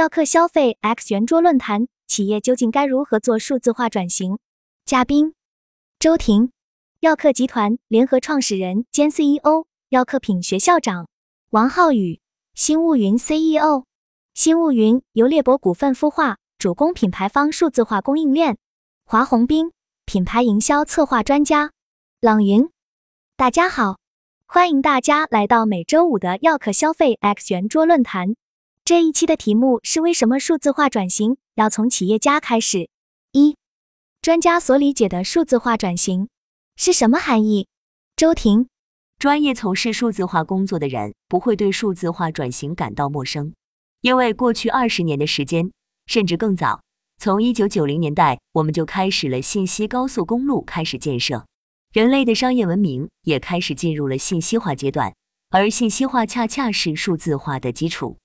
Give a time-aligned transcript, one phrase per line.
[0.00, 4.38] 耀客消费 X 圆桌论坛：企业究竟该如何做数字化转型？
[4.86, 5.34] 嘉宾：
[5.98, 6.52] 周婷，
[7.00, 11.04] 耀客集团联合创始人兼 CEO，耀客品学校长；
[11.50, 12.18] 王浩宇，
[12.54, 13.84] 新物云 CEO。
[14.32, 18.56] 新物云由猎博股份孵化，主攻品牌方数字化供应链。
[19.04, 19.70] 华宏斌，
[20.06, 21.72] 品牌营销策划专家。
[22.22, 22.70] 朗云，
[23.36, 23.98] 大家好，
[24.46, 28.36] 欢迎大家来到每周五的耀客消费 X 圆桌论坛。
[28.90, 32.90] 这一期的题目是为什么数字化转型要从企业家开始？
[33.30, 33.56] 一、
[34.20, 36.28] 专家所理解的数字化转型
[36.74, 37.68] 是什么含义？
[38.16, 38.66] 周婷，
[39.16, 43.54] 专业从事数字化工作的人不会对数字化转型感到陌生，
[44.00, 45.70] 因为过去二十年的时间，
[46.06, 46.82] 甚至更早，
[47.16, 51.46] 从一九九零年代我们就开始了信息高速公路开始建设，
[51.92, 55.14] 人类的商业文明也开始进入了信息化阶段，
[55.50, 58.16] 而信息化恰恰是数字化的基础。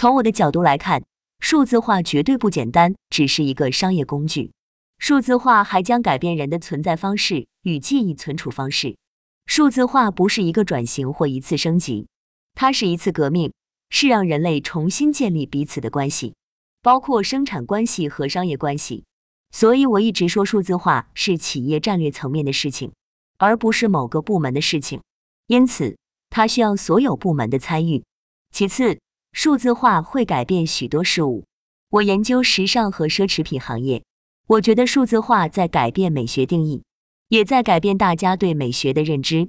[0.00, 1.04] 从我的角度来看，
[1.40, 4.50] 数字化绝对不简单，只是一个商业工具。
[4.96, 8.96] 数字化还将改变人的存在方式与记忆存储方式。
[9.44, 12.08] 数字化不是一个转型或一次升级，
[12.54, 13.52] 它是一次革命，
[13.90, 16.34] 是让人类重新建立彼此的关系，
[16.80, 19.04] 包括生产关系和商业关系。
[19.50, 22.90] 所以我一直说，数字化是企业战略层面的事情，
[23.36, 25.02] 而不是某个部门的事情。
[25.48, 25.98] 因此，
[26.30, 28.02] 它需要所有部门的参与。
[28.50, 28.98] 其次，
[29.32, 31.44] 数字化会改变许多事物。
[31.90, 34.04] 我研究时尚和奢侈品行业，
[34.46, 36.82] 我觉得数字化在改变美学定义，
[37.28, 39.48] 也在改变大家对美学的认知，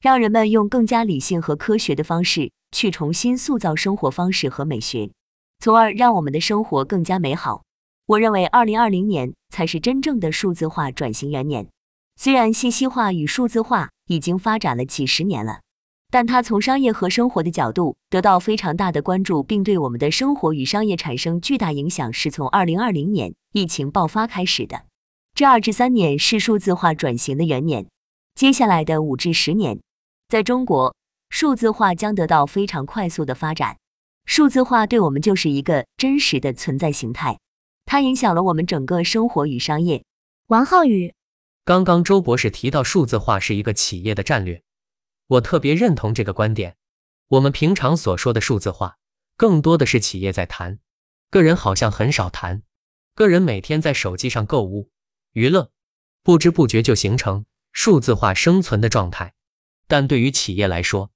[0.00, 5.10] 让人们用更加理性和科学的方式去重新塑造生活方式和美学，
[5.58, 7.62] 从而让我们的生活更加美好。
[8.06, 11.68] 我认为，二零二零年才是真正的数字化转型元年。
[12.16, 15.60] 虽然信息化与数字化已经发展了几十年了。
[16.12, 24.82] 但它从商业和生活的角度得到非常大的关注，并对我们的生活与商业产生巨大影响，是从二零二零年疫情爆发开始的。
[25.34, 27.86] 这二至三年是数字化转型的元年，
[28.34, 29.80] 接下来的五至十年，
[30.28, 30.94] 在中国
[31.30, 33.78] 数字化将得到非常快速的发展。
[34.26, 37.38] 数字化对我们就是一个真实的存在形态，
[37.86, 40.04] 它影响了我们整个生活与商业。
[40.48, 41.14] 王浩宇，
[41.64, 44.60] 刚刚周博士提到数字化是一个企业的战略。
[45.32, 46.76] 我特别认同这个观点。
[47.28, 48.98] 我们平常所说的数字化，
[49.36, 50.78] 更多的是企业在谈，
[51.30, 52.62] 个人好像很少谈。
[53.14, 54.90] 个人每天在手机上购物、
[55.32, 55.70] 娱乐，
[56.22, 59.34] 不知不觉就形成数字化生存的状态。
[59.86, 61.10] 但对于企业来说，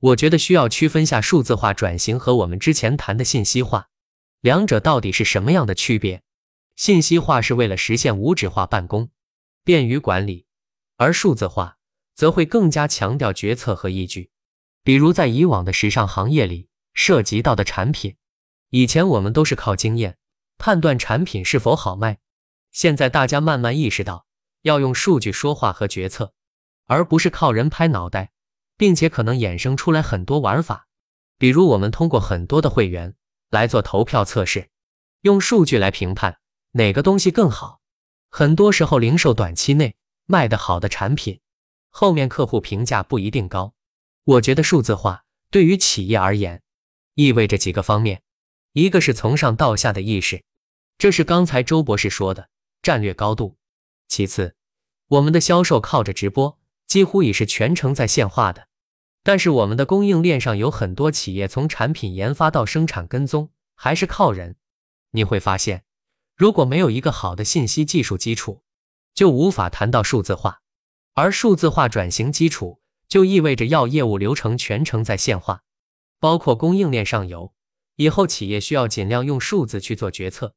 [0.00, 3.88] 我觉得需要区分下数字化转型和我们之前谈的信息化，
[4.40, 6.22] 两者到底是什么样的区别？
[6.76, 9.10] 信息化是为了实现无纸化办公，
[9.64, 10.46] 便于管理，
[10.96, 11.78] 而数字化。
[12.14, 14.30] 则会更加强调决策和依据，
[14.82, 18.16] 比如在以往的时尚行业里涉及到的产品，
[18.70, 20.18] 以前我们都是靠经验
[20.58, 22.18] 判断产品是否好卖，
[22.70, 24.26] 现在大家慢慢意识到
[24.62, 26.34] 要用数据说话和决策，
[26.86, 28.32] 而不是靠人拍脑袋，
[28.76, 30.86] 并且可能衍生出来很多玩法，
[31.38, 33.14] 比如我们通过很多的会员
[33.50, 34.68] 来做投票测试，
[35.22, 36.38] 用数据来评判
[36.72, 37.80] 哪个东西更好，
[38.30, 39.96] 很多时候零售短期内
[40.26, 41.40] 卖得好的产品。
[41.94, 43.74] 后面客户评价不一定高，
[44.24, 46.62] 我觉得数字化对于企业而言，
[47.14, 48.22] 意味着几个方面，
[48.72, 50.42] 一个是从上到下的意识，
[50.96, 52.48] 这是刚才周博士说的
[52.80, 53.58] 战略高度。
[54.08, 54.56] 其次，
[55.08, 58.68] 我们的销售靠着直播，几乎已是全程在线化的，
[59.22, 64.56] 但是我们的供应链上有很多企业从产品研发到生产跟踪还是靠人。
[65.10, 65.84] 你会发现，
[66.34, 68.62] 如果没有一个好的信息技术基础，
[69.14, 70.61] 就无法谈到数字化。
[71.14, 75.62] 而数字化转型基础就意味着要业务流程全程在线化，
[76.18, 77.52] 包括供应链上游。
[77.96, 80.54] 以后企业需要尽量用数字去做决策。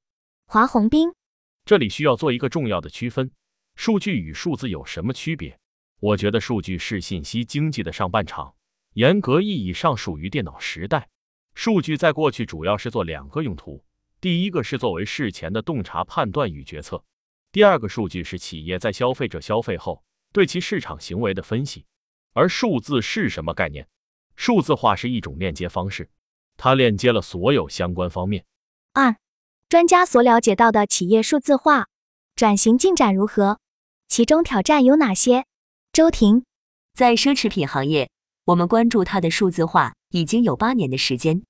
[0.47, 1.09] 华宏斌，
[1.65, 3.29] 这里需要做一个重要的区分：
[3.75, 5.59] 数据与数字有什么区别？
[5.99, 8.55] 我觉得数据是信息经济的上半场，
[8.93, 11.09] 严格意义上属于电脑时代。
[11.53, 13.83] 数据在过去主要是做两个用途，
[14.21, 17.03] 第一个是作为事前的洞察判断与决策，
[17.51, 20.01] 第二个数据是企业在消费者消费后。
[20.35, 21.85] 对其市场行为的分析，
[22.33, 23.85] 而数字是什么概念？
[24.35, 26.09] 数字化是一种链接方式，
[26.57, 28.43] 它链接了所有相关方面。
[28.91, 29.15] 二，
[29.69, 31.87] 专家所了解到的企业数字化
[32.35, 33.61] 转型进展如何？
[34.09, 35.45] 其中挑战有哪些？
[35.93, 36.43] 周婷，
[36.93, 38.09] 在奢侈品行业，
[38.43, 41.43] 我们关注它的数字化已经有八年的时间。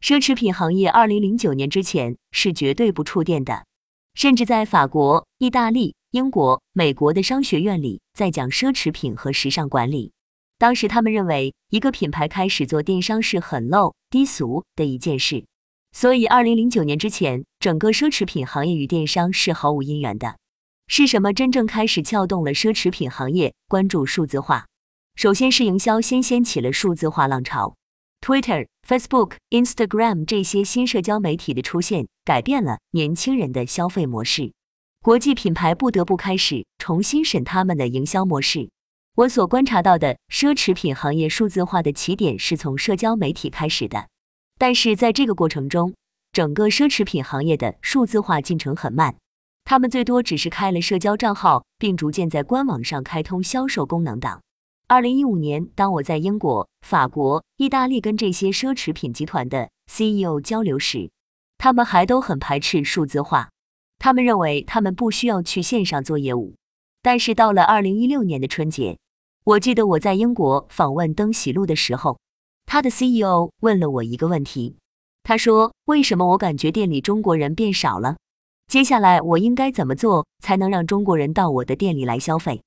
[0.00, 3.66] 奢侈品行业二零零九年之前是绝对不触电的，
[4.14, 5.94] 甚至在法国、意大利。
[6.12, 10.12] 英国、美国的商学院里在讲奢侈品和时尚管理。
[10.58, 15.46] 当时他们认为，一个品牌开始做电商是很 low、低俗的一件事。
[15.90, 20.36] 所以二零零九年之前，整个奢侈品行业与电商是毫无姻缘的。
[20.86, 24.66] 是什么真正开始撬动了奢侈品行业关注数字化？
[25.14, 27.74] 首先是营销先掀起了数字化浪潮
[28.20, 34.52] ，Twitter、Facebook、Instagram 这些新社交媒体的出现，改变了年轻人的消费模式。
[35.02, 38.70] 国际品牌不得不开始重新审他们的营销模式。
[39.16, 44.06] 我所观察到的奢侈品行业数字化的起点是从社交媒体开始的，
[44.58, 45.92] 但是在这个过程中，
[46.30, 49.16] 整个奢侈品行业的数字化进程很慢。
[49.64, 54.40] 他们最多只是开了社交账号，并逐渐在官网上开通销售功能等。
[54.86, 61.10] 二零一五年，当我在英国、法国、意大利跟这些奢侈品集团的 CEO 交流时，
[61.58, 63.48] 他们还都很排斥数字化。
[64.02, 66.56] 他们认为他们不需要去线上做业务。
[67.02, 68.98] 但是到了二零一六年的春节，
[69.44, 72.18] 我记得我在英国访问登喜路的时候，
[72.66, 74.74] 他的 CEO 问了我一个问题，
[75.22, 78.16] 他说：“为什么我感觉店里中国人变少了？”
[78.66, 82.60] 接下来我应该怎么做才能让中国人到我的店里来消费？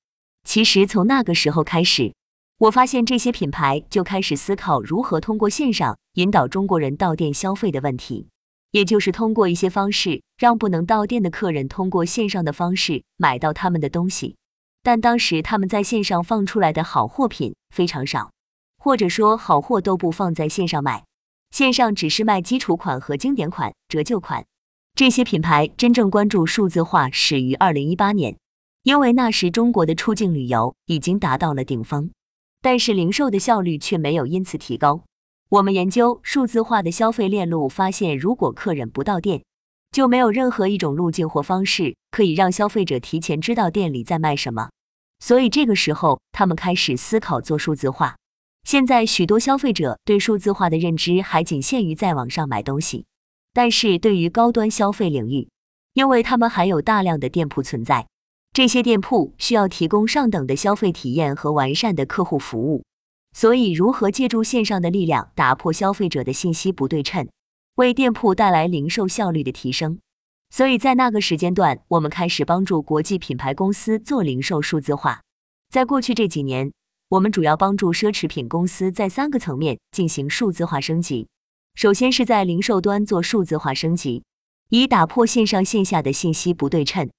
[0.44, 2.14] 其实从那个时候开始，
[2.56, 8.28] 我发现这些品牌就开始思考如何通过线上引导中国人到店消费的问题，
[8.70, 14.36] 也就是通过一些方式让不能到店的客人通过线上的方式买到他们的东西。
[14.82, 18.30] 但当时他们在线上放出来的好货品非常少，
[18.78, 21.04] 或者说好货都不放在线上卖，
[21.50, 24.44] 线上只是卖基础款和经典款、折旧款。
[24.94, 28.38] 这些品牌真正关注数字化始于二零一八年，
[28.84, 32.10] 因为那时中国的出境旅游已经达到了顶峰，
[32.62, 35.02] 但是零售的效率却没有因此提高。
[35.48, 39.44] 我们研究数字化的消费链路，发现如果客人不到店，
[39.92, 44.70] 就没有任何一种路径或方式可以让消费者提前知道店里在卖什么。
[45.20, 48.16] 所以这个时候，他们开始思考做数字化。
[48.64, 53.04] 现在许多消费者对数字化的认知还仅限于在网上买东西。
[53.52, 55.48] 但是对于高端消费领域，
[55.94, 58.08] 因为他们还有大量的店铺存在，
[58.52, 62.82] 这些店铺需要提供上等的消费体验和完善的客户服务，
[63.36, 67.28] 所以如何借助线上的力量打破消费者的信息不对称，
[67.74, 69.98] 为店铺带来零售效率的提升？
[70.48, 75.20] 所以在那个时间段，我们开始帮助国际品牌公司做零售数字化。
[75.68, 76.72] 在过去这几年，
[77.10, 81.28] 我们主要帮助奢侈品公司在三个层面进行数字化升级。
[81.74, 84.24] 首先是在零售端做数字化升级，
[84.70, 87.10] 以打破线上线下的信息不对称，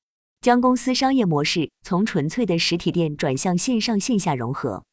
[0.41, 4.83] 将公司商业模式从纯粹的实体店转向线上线下融合。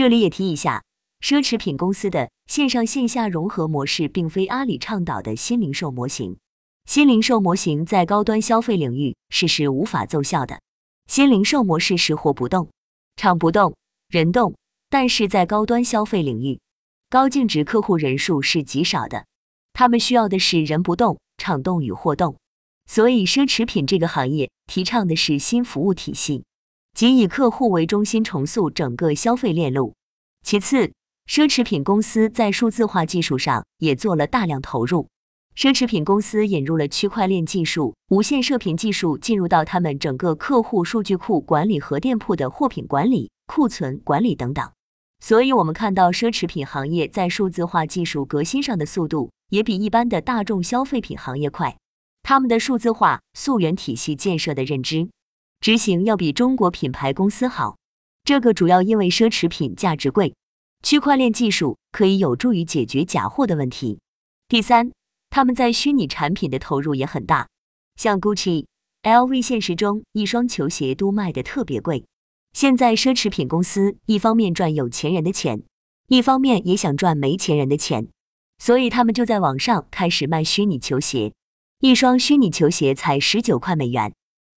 [0.00, 0.82] 这里也提一下，
[1.20, 6.38] 奢侈品公司的线上线下融合模式并非阿里倡导的新零售模型。
[6.86, 10.62] 新零售模型在高端消费领域是是无法奏效的。
[11.06, 12.70] 新零售模式是货不动，
[13.16, 13.76] 场不动，
[14.08, 14.54] 人动，
[14.88, 16.60] 但是在高端消费领域。
[17.10, 19.26] 高净值客户人数是极少的，
[19.74, 22.38] 他们需要的是人不动，场动与货动。
[22.86, 26.44] 所以，奢侈品这个行业提倡的是新服务体系，
[26.94, 29.94] 即以客户为中心，重塑整个消费链路。
[30.42, 30.92] 其次，
[31.28, 35.08] 奢侈品公司在数字化技术上也做了大量投入。
[35.56, 44.70] 奢侈品公司引入了区块链技术、无线射频技术，进入到他们整个客户数据库管理和店铺的货品管理、库存管理等等。
[45.22, 51.76] 所以，我们看到奢侈品行业在数字化技术革新上的速度，也比一般的大众消费品行业快。
[52.22, 55.10] 他们的数字化溯源体系建设的认知
[55.60, 57.76] 执行要比中国品牌公司好。
[58.24, 60.34] 这个主要因为奢侈品价值贵，
[60.82, 63.98] 区块链技术可以有助于解决假货的问题。
[64.48, 64.90] 第三，
[65.28, 67.46] 他们在虚拟产品的投入也很大，
[67.96, 68.64] 像 Gucci、
[69.02, 72.06] LV，现实中一双球鞋都卖的特别贵。
[72.54, 75.62] 现在奢侈品公司一方面赚有钱人的钱，
[76.08, 78.08] 一方面也想赚没钱人的钱，
[78.56, 81.34] 所以他们就在网上开始卖虚拟球鞋，
[81.80, 84.12] 一双虚拟球鞋才十九块美元，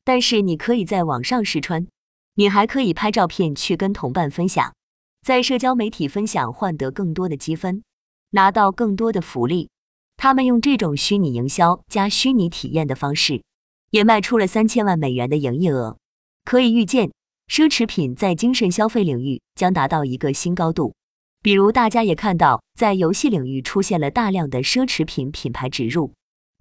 [0.05, 1.88] 但是你可以在网上试穿，
[2.36, 4.74] 你还可以拍照片去跟同伴分享，
[5.22, 7.83] 在社交媒体分享换得更多的积分，
[8.31, 9.69] 拿到更多的福利。
[10.17, 13.43] 他们用这种虚拟营销加虚拟体验的方式，
[13.91, 15.98] 也卖出了三千万美元的营业额，
[16.45, 17.12] 可以预见。
[17.51, 20.95] 奢侈品在精神消费领域将达到一个新高度。
[21.41, 26.13] 比如，大家也看到，在游戏领域出现了大量的奢侈品品牌植入。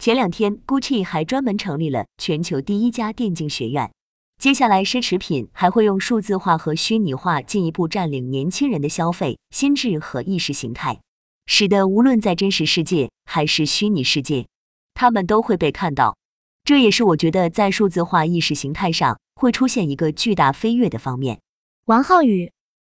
[0.03, 3.93] 前两天，GUCCI 还专门成立了全球第一家电竞学院。
[4.37, 11.01] 接下来，奢侈品还会用数字化和虚拟化进一步占领年轻人的消费心智和意识形态，
[11.47, 14.49] 使得无论在真实世界还是虚拟世界，
[14.93, 16.17] 他们都会被看到。
[16.65, 19.21] 这也是我觉得在数字化意识形态上。
[19.37, 21.41] 会出现一个巨大飞跃的方面。
[21.85, 22.53] 王浩宇，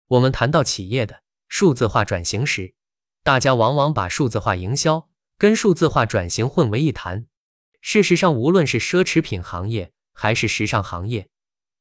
[0.09, 2.75] 我们谈到企业的数字化转型时，
[3.23, 5.08] 大家往往把数字化营销
[5.39, 7.27] 跟数字化转型混为一谈。
[7.81, 11.29] 事实上，无论是奢侈品行业还是时尚行业，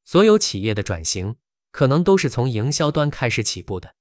[0.04, 1.34] 所有企业的转型
[1.72, 3.96] 可能都是从营销端开始起步的。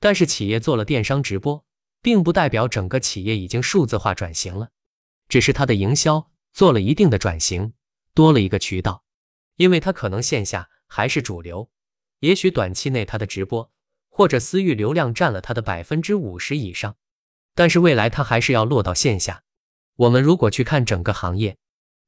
[0.00, 1.64] 但是，企业做了电商直播，
[2.02, 4.70] 并不代表整个企业已经数字化转型了，
[5.28, 7.74] 只是它的营销做了一定的转型，
[8.12, 9.04] 多了一个渠道，
[9.54, 11.70] 因为它可能线下还是主流，
[12.18, 13.70] 也许短期内它的直播
[14.08, 16.96] 或者私域流量占了它的百分之五十以上，
[17.56, 19.42] 但是未来它还是要落到线下。
[19.96, 21.56] 我们如果去看整个行业，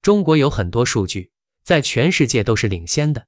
[0.02, 1.32] 中国有很多数据
[1.64, 3.26] 在全世界都是领先的。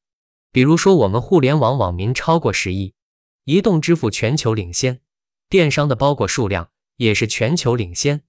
[0.52, 2.92] 比如说，我们互联网网民超过十亿，
[3.44, 5.00] 移动支付全球领先，
[5.48, 8.22] 电商的包裹数量也是全球领先，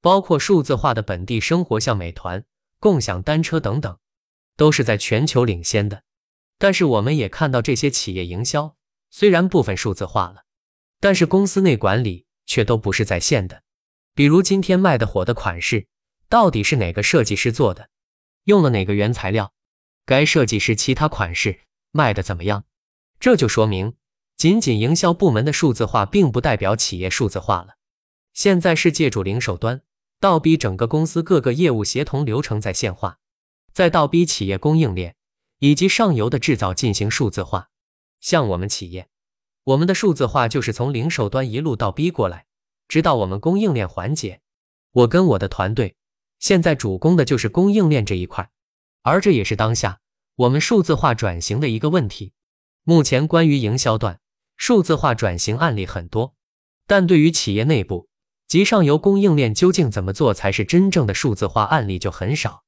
[0.00, 2.44] 包括数字化的本地生活，像美团、
[2.80, 3.98] 共享单车等等，
[4.56, 6.04] 都是在全球领先的。
[6.58, 8.76] 但是我们也看到，这些企业营销
[9.10, 10.44] 虽然部分数字化了，
[10.98, 13.62] 但是公司内管理却都不是在线的。
[14.14, 15.86] 比如今天卖的火的款式，
[16.28, 17.88] 到底是哪个设计师做的？
[18.44, 19.52] 用了哪个原材料？
[20.06, 21.60] 该设计师其他款式
[21.90, 22.64] 卖的怎么样？
[23.18, 23.94] 这就说明，
[24.36, 27.76] 仅仅营销部门的数字化，并不代表企业数字化了。
[28.34, 29.82] 现在是借助零售端，
[30.20, 33.18] 倒逼整个公司各个业务协同流程在线化，
[33.72, 35.16] 再倒逼企业供应链
[35.60, 37.70] 以及上游的制造进行数字化。
[38.20, 39.08] 像我们企业，
[39.64, 42.46] 我们的数字化就是从零售端一路倒逼过来。
[42.86, 44.42] 直到我们供应链环节，
[44.92, 45.96] 我跟我的团队
[46.38, 48.50] 现在主攻的就是供应链这一块，
[49.00, 50.00] 而这也是当下
[50.36, 52.34] 我们数字化转型的一个问题。
[52.82, 54.20] 目前关于营销段
[54.58, 56.34] 数字化转型案例很多，
[56.86, 58.08] 但对于企业内部
[58.46, 62.64] 及上游供应链究竟怎么做才是真正的数字化案例就很少。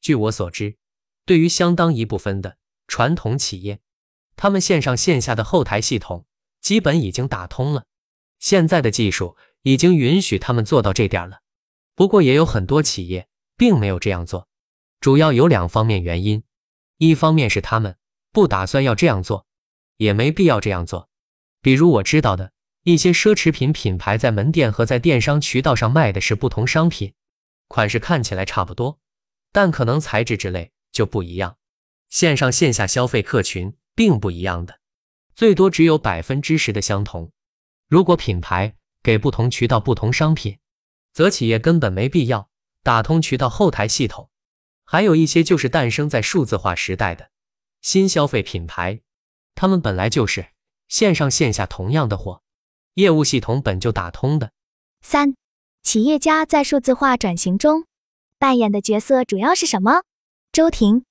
[0.00, 0.78] 据我所知，
[1.26, 3.80] 对于相当一部分的传统企业，
[4.34, 6.24] 他们线上线下的后台系统
[6.68, 7.86] 基本已经打通了，
[8.38, 9.38] 现在的技术。
[9.62, 11.40] 已经允许他们做到这点了，
[11.94, 14.46] 不过也有很多企业并没有这样做，
[15.00, 16.42] 主要有两方面原因，
[16.98, 17.96] 一方面是他们
[18.30, 19.46] 不打算要这样做，
[19.96, 21.08] 也没必要这样做。
[21.62, 22.52] 比如我知道的
[22.84, 27.14] 一些奢侈品品牌在门店和在电商渠道上卖的是不同商品，
[27.66, 29.00] 款式看起来差不多，
[29.52, 31.56] 但可能材质之类就不一样，
[32.08, 34.77] 线上线下消费客群并不一样的，
[35.38, 37.30] 最多只有百分之十的相同。
[37.88, 38.74] 如果品牌。
[39.00, 40.58] 给不同渠道不同商品，
[41.12, 42.50] 则企业根本没必要
[42.82, 44.28] 打通渠道后台系统。
[44.84, 47.30] 还有一些就是诞生在数字化时代的
[47.80, 49.00] 新消费品牌，
[49.54, 50.48] 他们本来就是
[50.88, 52.42] 线上线下同样的货，
[52.94, 54.50] 业务系统本就打通的。
[55.00, 55.36] 三，
[55.82, 57.86] 企业家在数字化转型中
[58.36, 60.02] 扮演的角色主要是什么？
[60.52, 61.04] 周婷，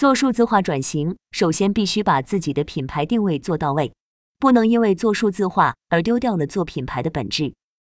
[0.00, 3.92] 做数字化转型，首先必须把自己的品牌定位做到位。
[4.38, 7.52] 不能因为做数字化而丢掉了做品牌的本质。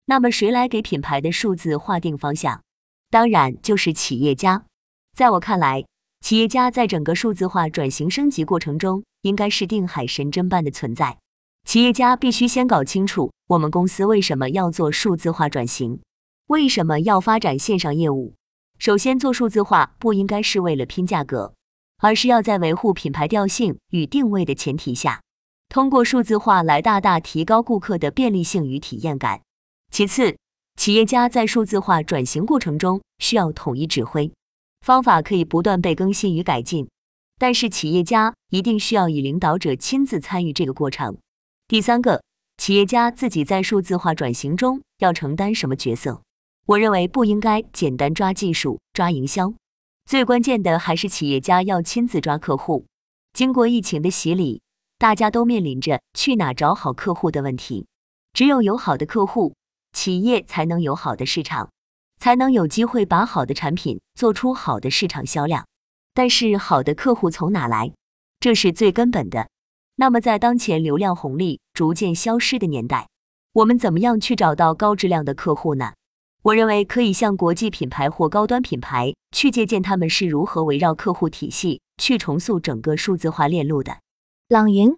[0.07, 2.61] 那么谁来给品牌的数字划定方向？
[3.09, 4.65] 当然就是企业家。
[5.15, 5.85] 在我看来，
[6.19, 11.17] 企业家在整个数字化转型升级过程中，应该是定海神针般的存在。
[11.65, 16.01] 企业家必须先搞清楚我们公司为什么要做数字化转型，
[16.47, 18.33] 为什么要发展线上业务。
[18.77, 21.53] 首先，做数字化不应该是为了拼价格，
[21.99, 25.21] 而是要在维护品牌调性与定位的前提下。
[25.69, 29.41] 通过数字化来大大提高顾客的便利性与体验感。
[29.91, 30.37] 其次，
[30.75, 34.31] 企业家在数字化转型过程中需要统一指挥，
[34.81, 36.87] 方法可以不断被更新与改进，
[37.39, 41.17] 但是企业家一定需要以领导者亲自参与这个过程。
[41.67, 42.21] 第三个，
[42.57, 46.21] 企业家自己在数字化转型中要承担什么角色？
[46.67, 49.53] 我认为不应该简单抓技术、抓营销，
[50.05, 52.85] 最关键的还是企业家要亲自抓客户。
[53.33, 54.61] 经过疫情的洗礼。
[54.99, 57.87] 大家都面临着去哪找好客户的问题，
[58.31, 59.53] 只有有好的客户，
[59.91, 61.71] 企业才能有好的市场，
[62.21, 65.67] 才能有机会把好的产品做出好的市场销量。
[66.13, 67.91] 但是好的客户从哪来？
[68.39, 69.49] 这是最根本的。
[69.97, 73.09] 那么在当前流量红利逐渐消失的年代，
[73.51, 75.91] 我们怎么样去找到高质量的客户呢？
[76.43, 83.99] 我认为可以向国际品牌或高端品牌去借鉴他们是如何围绕客户体系去重塑整个数字化链路的。
[84.49, 84.97] 朗云，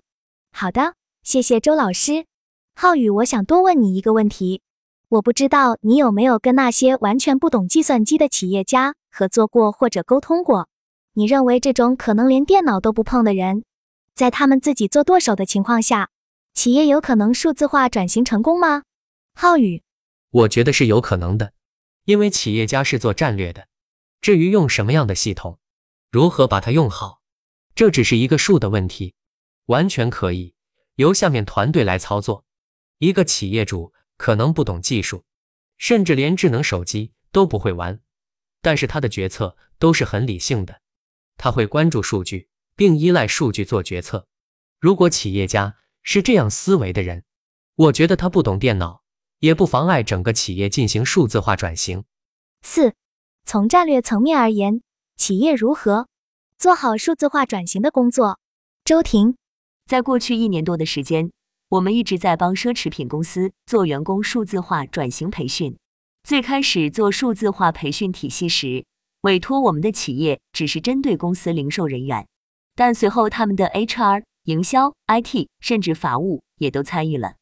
[0.52, 2.26] 好的，谢谢周老师。
[2.76, 4.64] 浩宇，我想多问你一个问题，
[5.08, 10.68] 我不知道你有没有跟那些完全不懂计算机的企业家合作过或者沟通过？
[11.14, 13.64] 你认为这种可能连电脑都不碰的人，
[14.16, 16.10] 在他们自己做剁手的情况下，
[16.56, 18.82] 企业有可能数字化转型成功吗？
[19.36, 19.84] 浩宇，
[20.36, 21.54] 我觉得是有可能的，
[22.04, 23.70] 因为企业家是做战略的，
[24.20, 25.60] 至于用什么样的系统，
[26.12, 27.22] 如何把它用好，
[27.74, 29.16] 这只是一个数的问题。
[29.68, 30.54] 完全可以
[30.96, 32.44] 由下面团队来操作。
[32.98, 35.24] 一个企业主可能不懂技术，
[35.78, 38.02] 甚至连智能手机都不会玩，
[38.62, 40.82] 但是他的决策都是很理性的，
[41.38, 44.28] 他会关注数据，并依赖数据做决策。
[44.82, 47.24] 如果企业家是这样思维的人，
[47.76, 49.05] 我觉得他不懂电脑，
[49.40, 52.04] 也不妨碍整个企业进行数字化转型。
[52.62, 52.94] 四，
[53.46, 54.82] 从战略层面而言，
[55.18, 56.08] 企业如何
[56.58, 58.40] 做好数字化转型的工作？
[58.84, 59.36] 周婷，
[59.86, 61.32] 在过去一年多的时间，
[61.70, 65.78] 我们一直在帮奢侈品公司做员工数字化转型培训。
[66.24, 68.86] 最开始做数字化培训体系时，
[69.22, 72.28] 委托我们的企业只是针对公司零售人员，
[72.76, 77.36] 但随后他们的 HR、营销、IT 甚至法务也都参与了。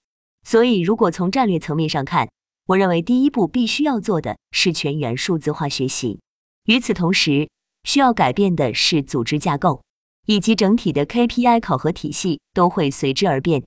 [0.43, 2.29] 所以，如果从战略层面上看，
[2.67, 6.19] 我认为第一步必须要做的是全员数字化学习。
[6.65, 7.49] 与此同时，
[7.83, 9.81] 需要改变的是组织架构。
[10.25, 13.61] 以及整体的 KPI 考核体系都会随之而变。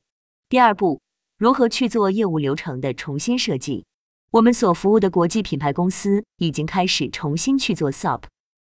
[0.48, 1.02] 第二步，
[1.36, 3.84] 如何去做业务流程的重新设计？
[4.30, 8.22] 我们所服务的国际品牌公司已经开始重新去做 SOP。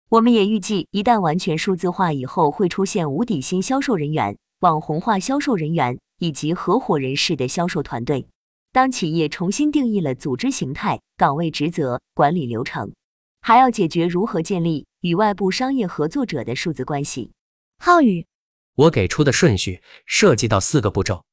[0.10, 8.28] 我们也预计，一旦完全数字化以后，会出现无底薪销售人员、网红化销售人员以及合伙人式的销售团队。
[8.72, 12.94] 当企业重新定义了组织形态、岗位职责、管理流程，
[13.42, 17.32] 还要解决如何建立与外部商业合作者的数字关系。
[17.80, 18.28] 浩宇，
[18.76, 21.26] 我给出的顺序涉及到四个步骤。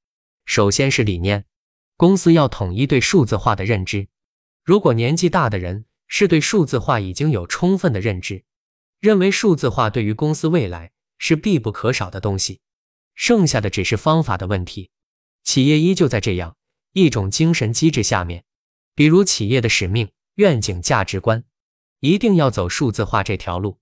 [0.47, 1.45] 首先是理念，
[1.99, 4.09] 公司要统一对数字化的认知。
[4.65, 8.45] 如果年纪大的人是对数字化已经有充分的认知，
[8.99, 12.61] 认为数字化对于公司未来是必不可少的东西，
[13.17, 14.91] 剩下的只是方法的问题。
[15.43, 16.57] 企业依旧在这样
[16.93, 18.45] 一种精神机制下面，
[18.95, 21.43] 比如企业的使命、愿景、价值观，
[22.01, 23.79] 一定要走数字化这条路。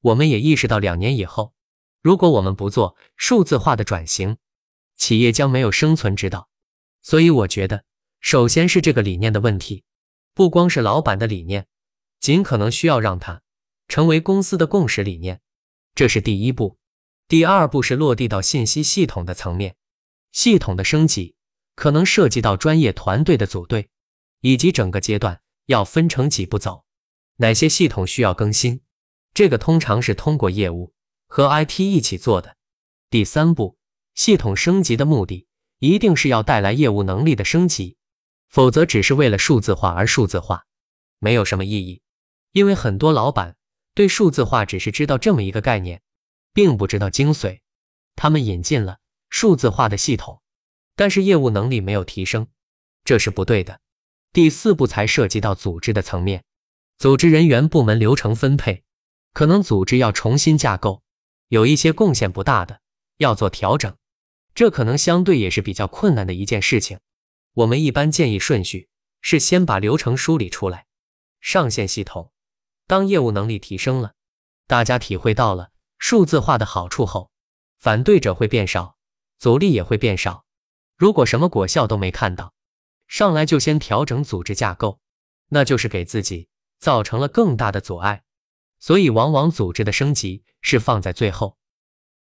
[0.00, 1.54] 我们也意识到，两年以后。
[2.00, 4.36] 如果我们不做数字化的转型，
[4.96, 6.48] 企业将没有生存之道。
[7.02, 7.84] 所以我觉得，
[8.20, 9.82] 首先是这个理念的问题，
[10.32, 11.66] 不光是老板的理念，
[12.20, 13.42] 尽可能需要让它
[13.88, 15.40] 成为公司的共识理念，
[15.94, 16.78] 这是第一步。
[17.28, 19.76] 第二步是落地到信息系统的层面，
[20.32, 21.34] 系统的升级
[21.74, 23.90] 可能涉及到专业团队的组队，
[24.40, 26.86] 以及整个阶段要分成几步走，
[27.36, 28.80] 哪些系统需要更新，
[29.34, 30.94] 这个通常是通过业务。
[31.26, 32.56] 和 IT 一起做的
[33.10, 33.76] 第三步，
[34.14, 35.46] 系统升级的目的
[35.80, 37.98] 一定是要带来业务能力的升级，
[38.48, 40.64] 否则只是为了数字化而数字化，
[41.18, 42.00] 没有什么意义。
[42.52, 43.58] 因为很多老板
[43.92, 46.00] 对数字化只是知道这么一个概念，
[46.58, 47.60] 并不知道精髓。
[48.16, 48.98] 他们引进了
[49.30, 50.42] 数字化的系统，
[50.96, 52.48] 但是业务能力没有提升，
[53.04, 53.80] 这是不对的。
[54.32, 56.42] 第四步才涉及到组织的层面，
[56.98, 58.82] 组织人员、部门流程分配，
[59.32, 61.04] 可能组织要重新架构。
[61.46, 62.80] 有一些贡献不大的
[63.18, 63.96] 要做调整，
[64.52, 66.98] 这可能相对也是比较困难的一件事情。
[67.54, 68.88] 我们一般建议顺序
[69.20, 70.86] 是先把流程梳理出来，
[71.40, 72.32] 上线系统。
[72.88, 74.14] 当业务能力提升了，
[74.66, 77.30] 大家体会到了数字化的好处后，
[77.76, 78.96] 反对者会变少，
[79.38, 80.44] 阻力也会变少。
[80.96, 82.54] 如果什么果效都没看到，
[83.06, 85.00] 上来就先调整组织架构，
[85.48, 88.24] 那就是给自己造成了更大的阻碍。
[88.78, 91.57] 所以，往往组织的升级是放在最后。